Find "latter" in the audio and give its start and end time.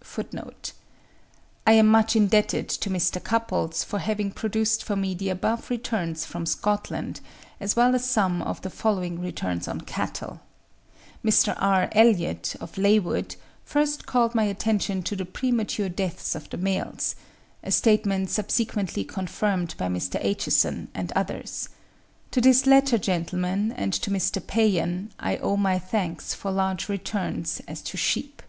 22.66-22.98